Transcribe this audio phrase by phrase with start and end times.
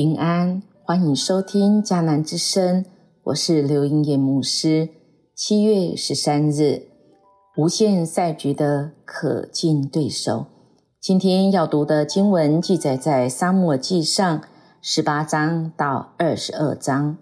[0.00, 2.86] 平安，欢迎收听迦南之声，
[3.24, 4.88] 我是刘英叶牧师。
[5.34, 6.84] 七月十三日，
[7.58, 10.46] 无限赛局的可敬对手。
[11.02, 14.40] 今天要读的经文记载在沙漠记上
[14.80, 17.18] 十八章到二十二章。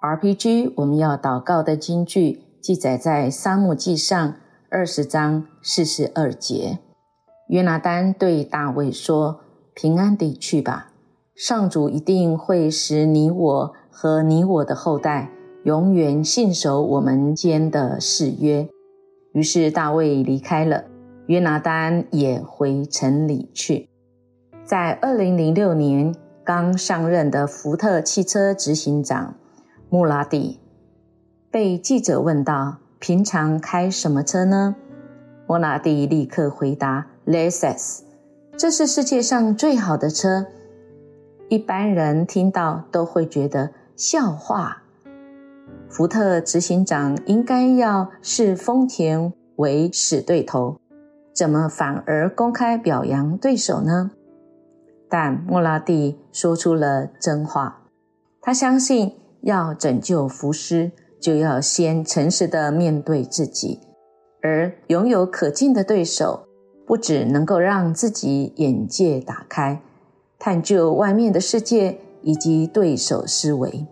[0.00, 4.36] RPG 我们要祷告的经句记载在沙漠记上
[4.70, 6.78] 二十章四十二节。
[7.48, 9.40] 约拿丹对大卫说
[9.74, 10.87] ：“平安地去吧。”
[11.38, 15.30] 上主一定会使你我和你我的后代
[15.62, 18.68] 永远信守我们间的誓约。
[19.32, 20.86] 于是大卫离开了，
[21.26, 23.88] 约拿丹也回城里去。
[24.64, 29.36] 在二零零六年刚上任的福特汽车执行长
[29.88, 30.58] 穆拉蒂
[31.52, 34.74] 被记者问到：“平常开什么车呢？”
[35.46, 38.00] 穆拉蒂立刻回答：“Lexus，
[38.56, 40.48] 这是世界上最好的车。”
[41.48, 44.82] 一般人听到都会觉得笑话。
[45.88, 50.78] 福特执行长应该要视丰田为死对头，
[51.34, 54.10] 怎么反而公开表扬对手呢？
[55.08, 57.84] 但莫拉蒂说出了真话，
[58.42, 63.80] 他相信要拯救福斯，就要先诚实的面对自己，
[64.42, 66.46] 而拥有可敬的对手，
[66.86, 69.80] 不只能够让自己眼界打开。
[70.38, 73.86] 探究外面的世界以及对手思维，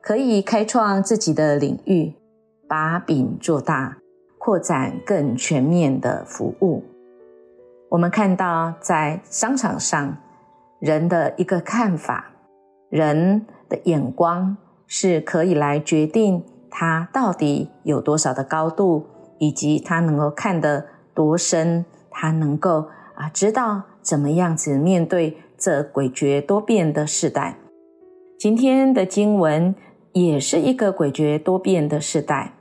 [0.00, 2.14] 可以开创自己的领域，
[2.68, 3.98] 把饼做大，
[4.38, 6.84] 扩展更全面的服务。
[7.90, 10.16] 我们看到，在商场上，
[10.78, 12.32] 人的一个看法，
[12.88, 19.06] 人的眼光是可以来决定他到底有多少的高度，
[19.38, 25.36] 以及他能够看得多深，他能够啊知道怎么样子面对。
[25.62, 27.56] 这诡谲多变的时代，
[28.36, 29.72] 今天的经文
[30.10, 32.54] 也是一个诡谲多变的时代。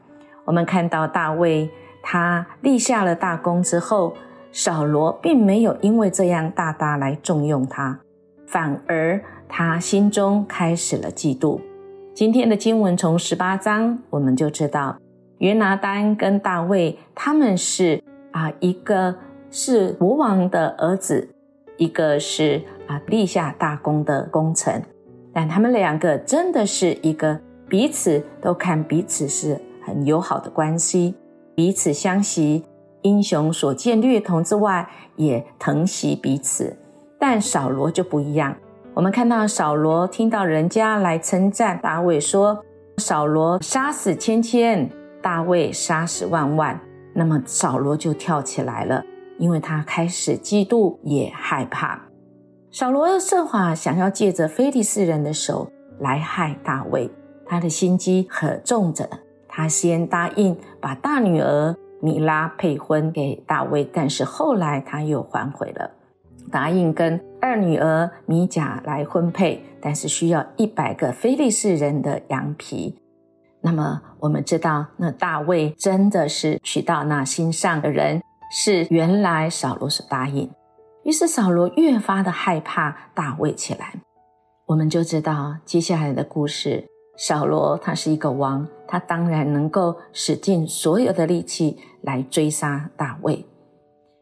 [0.45, 1.67] 我们看到大卫
[2.03, 4.13] 他立下了大功之后，
[4.51, 8.00] 扫罗并没有因为这样大大来重用他，
[8.45, 9.19] 反而
[9.50, 11.59] 他心中开始了嫉妒。
[12.13, 15.00] 今天的经文从十八章我们就知道，
[15.39, 19.16] 约拿丹跟大卫他们是啊，一个
[19.50, 21.28] 是国王的儿子，
[21.78, 22.62] 一个是。
[22.88, 24.84] 啊，立下大功的功臣，
[25.34, 31.16] 但他们两个真的是一个彼此都看彼此是很友好的关系，
[31.56, 32.64] 彼此相惜，
[33.02, 36.78] 英雄所见略同之外，也疼惜彼此。
[37.19, 38.56] 但扫罗就不一样，
[38.94, 42.63] 我们看到扫罗听到人家来称赞大卫，说
[42.98, 44.90] 扫罗杀死千千，
[45.22, 46.80] 大卫杀死万万，
[47.13, 49.03] 那么扫罗就跳起来了，
[49.38, 52.10] 因为他开始嫉妒，也害怕。
[52.73, 57.11] 扫罗设法想要借着非利士人的手来害大卫，
[57.45, 59.09] 他的心机可重着。
[59.49, 65.91] 他先答应把大女儿米拉配婚给大卫，但是后来他又反悔了，
[66.49, 72.97] 答应跟二女儿米甲来婚配，但是需要一百个非利士人的羊皮。
[73.59, 80.49] 那么我们知道，那大卫真的是娶到那心上的人，是原来扫罗所答应。
[81.03, 83.95] 于是扫罗越发的害怕大卫起来，
[84.67, 86.88] 我们就知道接下来的故事。
[87.17, 93.45] 扫罗他是一个王，他当然能够使尽所有的力气来追杀大卫。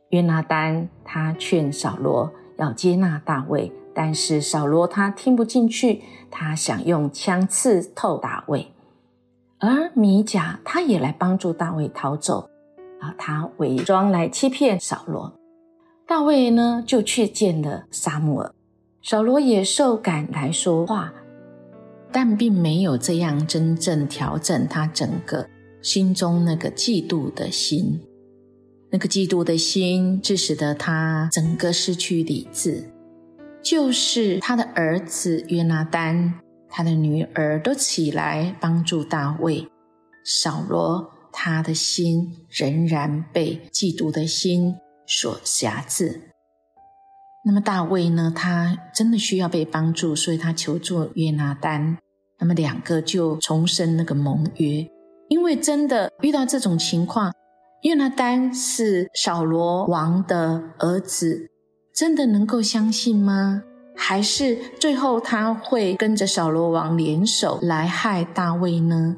[0.10, 6.02] 约拿丹他劝扫罗要接纳大卫，但是扫罗他听不进去，
[6.32, 8.74] 他想用枪刺透大卫。
[9.60, 12.50] 而米甲他也来帮助大卫逃走，
[13.00, 15.32] 啊，他伪装来欺骗扫罗。
[16.10, 18.52] 大卫呢，就去见了沙姆尔，
[19.04, 21.14] 扫罗也受感来说话，
[22.12, 25.48] 但并没有这样真正调整他整个
[25.84, 28.02] 心中那个嫉妒的心。
[28.90, 32.92] 那个嫉妒的心，致使得他整个失去理智。
[33.62, 36.34] 就是他的儿子约拿丹，
[36.70, 39.68] 他的女儿都起来帮助大卫，
[40.26, 44.74] 扫罗他的心仍然被嫉妒的心。
[45.10, 46.22] 所辖制。
[47.44, 48.32] 那么大卫呢？
[48.36, 51.98] 他真的需要被帮助，所以他求助约拿丹。
[52.40, 54.88] 那么两个就重申那个盟约。
[55.30, 57.34] 因为真的遇到这种情况，
[57.84, 61.50] 约拿丹是扫罗王的儿子，
[61.96, 63.64] 真的能够相信吗？
[63.96, 69.18] 还是最后他会跟着扫罗王联手来害大卫呢？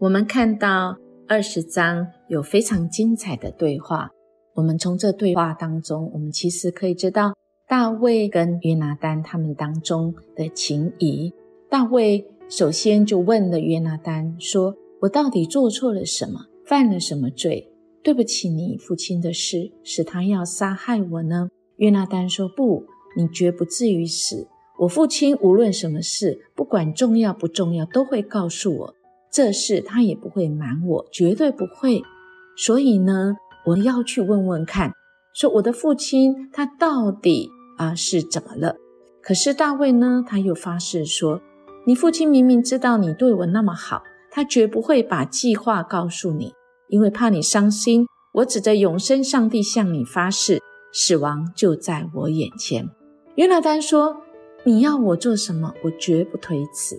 [0.00, 0.96] 我们看到
[1.28, 4.10] 二十章有非常精彩的对话。
[4.58, 7.32] 我们从这对话当中，我们其实可以知道，
[7.68, 11.32] 大卫跟约拿丹他们当中的情谊。
[11.70, 16.40] 大卫首先就问了约拿丹说：“我到底做错了什么？
[16.66, 17.70] 犯了什么罪？
[18.02, 22.84] 对不起你父亲的事，使他要杀害我呢？”约拿丹说：“不，
[23.16, 24.48] 你绝不至于死。
[24.80, 28.94] 我父亲无论什么事，不管重要不重要，都会告诉我。
[29.30, 32.02] 这事他也不会瞒我，绝对不会。
[32.56, 33.36] 所以呢，
[33.68, 34.94] 我要去问问看，
[35.34, 38.76] 说我的父亲他到底啊是怎么了？
[39.20, 41.42] 可是大卫呢，他又发誓说：
[41.86, 46.54] 你父亲明明知道你对我那么好，他绝不会把计划告诉你，
[46.88, 48.06] 因为怕你伤心。
[48.32, 52.88] 我指着永生上帝向你发誓。”死亡就在我眼前。
[53.34, 54.16] 约拿丹说
[54.64, 55.74] ：“你要我做什么？
[55.84, 56.98] 我绝不推辞。”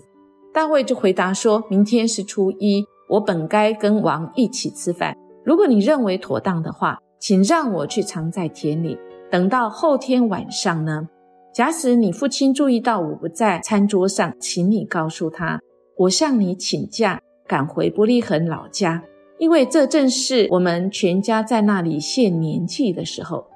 [0.54, 5.16] 大卫就回答说：“明天是初一，我本该跟王一起吃饭。
[5.44, 8.98] 如果你认为妥当的话，请让我去藏在田里，
[9.30, 11.08] 等到后天晚上呢。
[11.52, 15.58] 假使你父亲注意到我不在餐桌上，请你告诉他，
[15.96, 19.02] 我向你请假，赶回伯利恒老家，
[19.38, 23.46] 因为这正是我们全家在那里献年祭的时候。”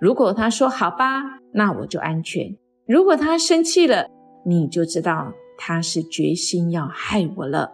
[0.00, 1.22] 如果他说好吧，
[1.52, 2.56] 那我就安全。
[2.86, 4.06] 如果他生气了，
[4.44, 7.70] 你就知道他是决心要害我了。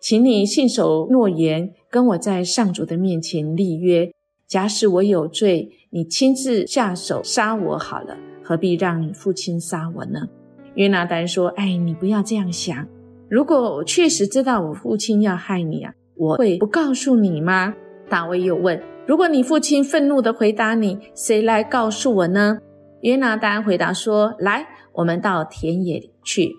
[0.00, 4.12] 请你信守诺言，跟我在上主的面前立约。
[4.46, 10.28] 假使我有罪，你亲自下手杀我好了，何必让你父亲杀我呢？
[10.74, 12.86] 约拿丹说：“哎，你不要这样想。
[13.28, 17.74] 如果我确实知道我父亲要害你啊，我会不告诉你吗？”
[18.08, 18.80] 大卫又问。
[19.04, 22.58] 如果你父亲愤怒地回答你，谁来告诉我呢？
[23.00, 26.52] 约拿丹回答说：“来，我们到田野里去。”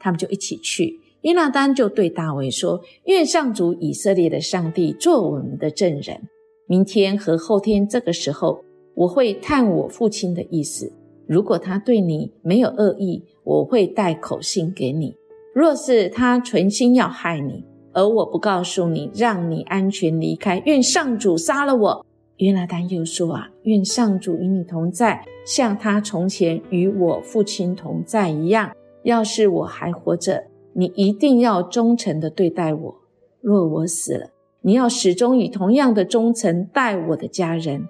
[0.00, 1.00] 他们就一起去。
[1.24, 6.20] 约拿丹就对大卫说：“愿上主以色列的上帝做我们的证人。
[6.66, 8.62] 明天和后天这个时候，
[8.94, 10.92] 我会探我父亲的意思。
[11.26, 15.14] 如果他对你没有恶意，我会带口信给你；
[15.54, 20.62] 若是他存心要害你，而我不告诉你，让你安全离开。
[20.66, 22.06] 愿上主杀了我。
[22.36, 28.70] 约拿丹又说：“啊，愿上主与你同在，像他从前与我父亲同在一样。
[29.04, 30.44] 要是我还活着，
[30.74, 32.94] 你一定要忠诚的对待我；
[33.40, 34.30] 若我死了，
[34.62, 37.88] 你要始终以同样的忠诚待我的家人。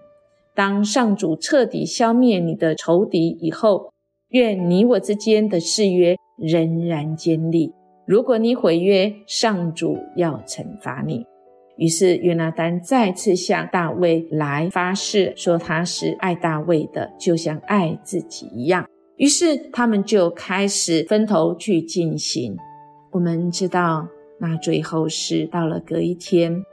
[0.54, 3.90] 当上主彻底消灭你的仇敌以后，
[4.28, 7.72] 愿你我之间的誓约仍然坚立。”
[8.06, 11.24] 如果你毁约，上主要惩罚你。
[11.78, 18.86] 于是约拿丹再次向大卫来发誓，说他是爱大卫的，就像爱自己一样。
[19.16, 22.54] 于是他们就开始分头去进行。
[23.14, 24.08] 我们知道，
[24.40, 26.64] 那最后是到了隔一天，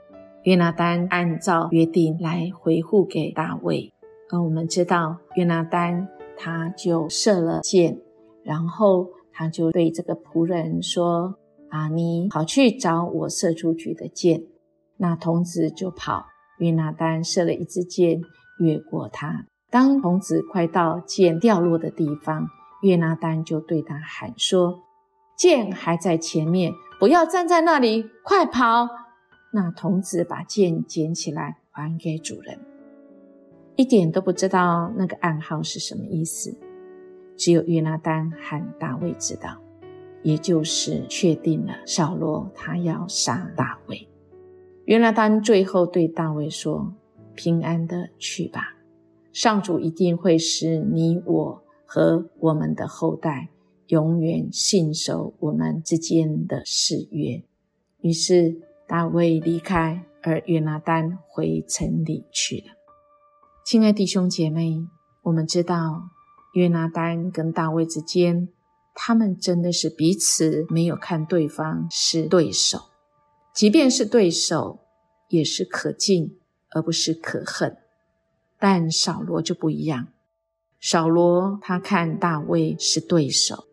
[0.42, 3.92] 约拿丹按照约定来回复给大卫。
[4.28, 7.96] 而我们知道，约拿丹他就射了箭，
[8.42, 9.08] 然后。
[9.34, 11.36] 他就对这个仆人说
[11.70, 14.42] ：“啊，你跑去找我射出去的箭。”
[14.98, 16.26] 那童子就跑，
[16.58, 18.20] 约拿丹射了一支箭
[18.58, 19.46] 越过他。
[19.70, 22.46] 当童子快到箭掉落的地方，
[22.82, 24.82] 约拿丹就对他喊说
[25.42, 28.88] ：“箭还在前面，不要站在那里，快跑！”
[29.52, 32.60] 那童子把剑捡起来还给主人，
[33.74, 36.56] 一点都不知道那个暗号是什么意思。
[37.36, 39.58] 只有约拿丹和大卫知道，
[40.22, 44.08] 也就是确定了扫罗他要杀大卫。
[44.84, 46.94] 约拿丹最后对大卫说
[47.34, 48.76] ：“平安的去吧，
[49.32, 53.48] 上主一定会使你我和我们的后代
[53.92, 57.42] 永远信守我们之间的誓约。”
[58.00, 58.56] 于是
[58.88, 62.72] 大卫离开，而约拿丹回城里去了。
[63.66, 64.88] 亲爱弟兄姐妹，
[65.24, 66.08] 我们知道。
[66.54, 68.48] 约拿丹跟大卫之间，
[68.94, 72.90] 他们真的是彼此没有看对方是对手，
[73.54, 74.80] 即便是对手，
[75.28, 76.36] 也是可敬
[76.70, 77.76] 而不是可恨。
[78.58, 80.08] 但扫罗就不一样，
[80.78, 83.64] 扫罗他看大卫是对手，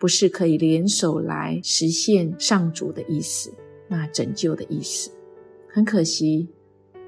[0.00, 3.54] 不是可以联手来实现上主的意思，
[3.86, 5.12] 那拯救的意思。
[5.68, 6.48] 很可惜，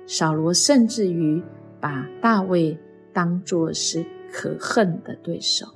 [0.06, 1.42] 扫罗甚至于
[1.80, 2.78] 把大卫
[3.12, 4.06] 当作是。
[4.34, 5.66] 可恨的对手，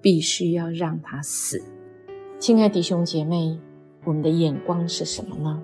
[0.00, 1.62] 必须要让他死。
[2.38, 3.60] 亲爱弟兄姐妹，
[4.06, 5.62] 我们的眼光是什么呢？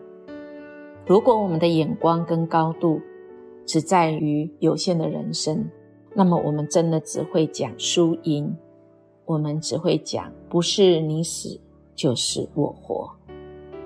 [1.07, 3.01] 如果我们的眼光跟高度
[3.65, 5.71] 只在于有限的人生，
[6.15, 8.55] 那么我们真的只会讲输赢，
[9.29, 11.61] 我们只会讲不是你死
[11.95, 13.11] 就是我活。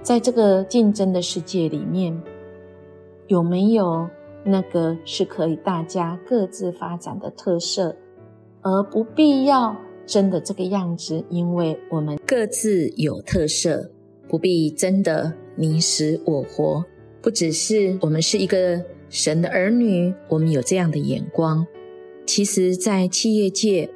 [0.00, 2.16] 在这个竞争的世界里面，
[3.26, 4.08] 有没有
[4.44, 7.96] 那个是可以大家各自发展的特色？
[8.60, 13.90] 而不必要真的这个样子，因为我们各自有特色，
[14.28, 16.84] 不必真的你死我活。
[17.20, 21.66] 不只是我们是一个神的儿女，我们有这样的眼光。
[22.24, 23.90] 其实，在企业界，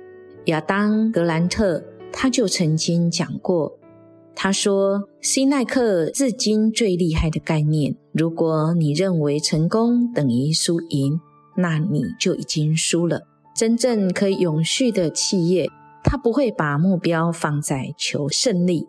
[0.46, 3.78] 亚当·格兰特他就曾经讲过，
[4.34, 11.20] 他说：“辛奈克至今最厉害的概念，如果你认为成功等于输赢，
[11.56, 13.22] 那你就已经输了。
[13.54, 15.68] 真正可以永续的企业，
[16.02, 18.88] 他不会把目标放在求胜利。”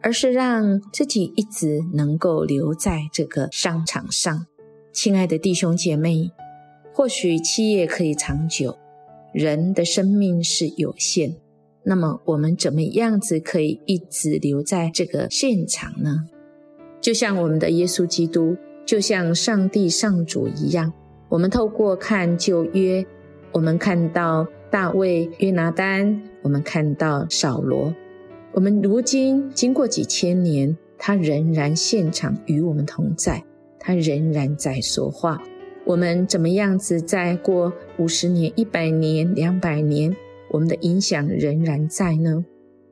[0.00, 4.46] 而是让自己一直能够留在这个商场上，
[4.92, 6.30] 亲爱的弟兄姐妹，
[6.94, 8.78] 或许企业可以长久，
[9.38, 11.36] 人的生命是有限，
[11.84, 16.24] 那么我们怎么样子可以一直留在这个现场呢？
[17.00, 20.92] 就像我们的耶稣基督，就像上帝上主一样，
[21.28, 23.06] 我们透过看旧约，
[23.52, 27.94] 我们看到大卫、约拿丹，我们看到扫罗。
[28.52, 33.44] 我们如今经过几千年，他仍然现场与我们同在，
[33.78, 35.40] 他仍然在说话。
[35.88, 37.00] 我们怎么样子？
[37.00, 40.14] 再过五十年、一百年、两百年，
[40.50, 42.44] 我们的影响仍然在呢？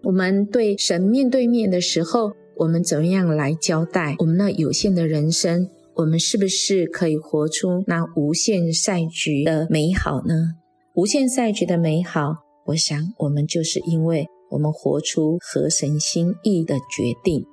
[0.03, 5.69] 我们对神面对面的时候，我们怎么样来交代我们那有限的人生？
[5.97, 10.55] 我们是不是可以活出那无限赛局的美好呢？
[10.95, 12.37] 无限赛局的美好，
[12.69, 14.27] 我想我们就是因为。
[14.49, 17.45] 我们活出合神心意的决定，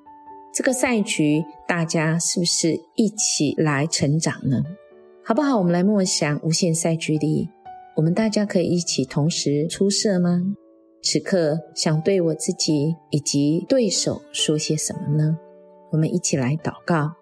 [0.53, 4.63] 这个赛局大家是不是一起来成长呢？
[5.25, 5.57] 好不好？
[5.57, 7.47] 我们来默想无限赛局里，
[7.95, 10.41] 我们大家可以一起同时出色吗？
[11.01, 15.39] 此刻想对我自己以及对手说些什么呢？
[15.93, 17.13] 我们一起来祷告，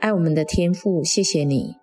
[0.00, 1.74] 爱我们的天父，谢谢你，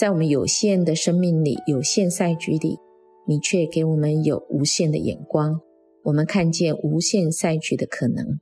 [0.00, 2.78] 在我们有限的生命里、有限赛局里，
[3.26, 5.60] 你却给我们有无限的眼光。
[6.04, 8.40] 我们看见无限赛局的可能，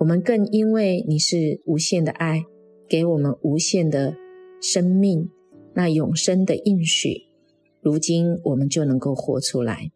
[0.00, 2.44] 我们更因为你是无限的爱，
[2.86, 4.14] 给我们无限的
[4.60, 5.30] 生命，
[5.74, 7.22] 那永生的应许，
[7.80, 9.90] 如今我们就能够活出来。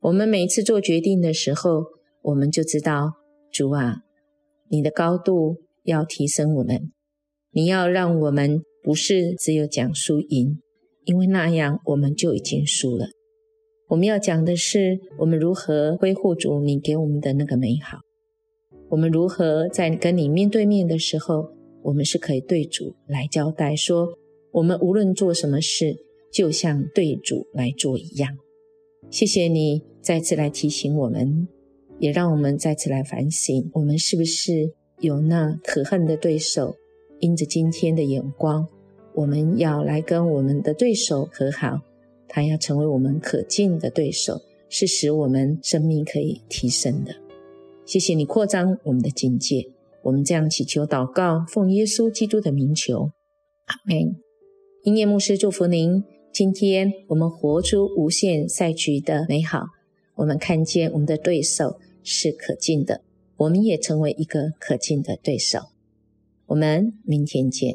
[0.00, 1.86] 我们每次做决定的时候，
[2.22, 3.14] 我们就知道，
[3.50, 4.02] 主啊，
[4.68, 6.92] 你的高度要提升我们，
[7.50, 10.60] 你要让我们不是只有讲输赢，
[11.04, 13.06] 因为那样我们就已经输了。
[13.88, 17.98] 我们要讲的是，我们如何恢复主你给我们的那个美好。
[18.88, 21.50] 我们如何在跟你面对面的时候，
[21.82, 24.08] 我们是可以对主来交代，说
[24.56, 25.98] 我们无论做什么事，
[26.32, 28.38] 就像对主来做一样。
[29.10, 31.46] 谢谢你再次来提醒我们，
[31.98, 36.74] 也让我们再次来反省，我们是不是有那可恨的对手？
[37.20, 38.66] 因着今天的眼光，
[39.14, 41.82] 我们要来跟我们的对手和好。
[42.26, 47.14] 他要成为我们可敬的对手，是使我们生命可以提升的。
[47.84, 49.68] 谢谢你扩张我们的境界，
[50.02, 53.10] 我们这样祈求祷告，奉耶稣基督的名求，
[53.66, 54.25] 阿门。
[54.86, 56.04] 音乐牧师祝福您。
[56.32, 59.64] 今天我们活出无限赛局的美好，
[60.14, 63.00] 我们看见我们的对手是可敬的，
[63.36, 65.58] 我们也成为一个可敬的对手。
[66.46, 67.74] 我们明天见。